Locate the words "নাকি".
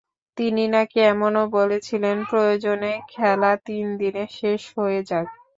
0.67-0.99